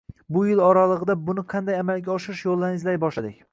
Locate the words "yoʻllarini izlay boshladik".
2.49-3.41